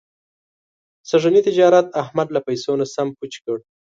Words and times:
سږني 1.09 1.41
تجارت 1.47 1.87
احمد 2.01 2.27
له 2.35 2.39
پیسو 2.47 2.71
نه 2.81 2.85
سم 2.93 3.07
پوچ 3.17 3.33
کړ. 3.43 3.57